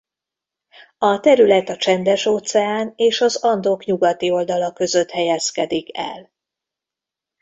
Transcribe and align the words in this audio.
A 0.97 1.19
terület 1.19 1.69
a 1.69 1.75
Csendes-óceán 1.75 2.93
és 2.95 3.21
az 3.21 3.35
Andok 3.35 3.85
nyugati 3.85 4.29
oldala 4.31 4.73
között 4.73 5.09
helyezkedik 5.09 5.97
el. 5.97 6.31